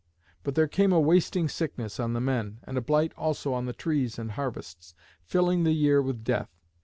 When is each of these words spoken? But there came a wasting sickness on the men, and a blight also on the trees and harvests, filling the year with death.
But 0.41 0.55
there 0.55 0.67
came 0.67 0.91
a 0.91 0.99
wasting 0.99 1.47
sickness 1.47 1.99
on 1.99 2.13
the 2.13 2.19
men, 2.19 2.57
and 2.63 2.75
a 2.75 2.81
blight 2.81 3.13
also 3.15 3.53
on 3.53 3.67
the 3.67 3.71
trees 3.73 4.17
and 4.17 4.31
harvests, 4.31 4.95
filling 5.25 5.63
the 5.63 5.73
year 5.73 6.01
with 6.01 6.23
death. 6.23 6.49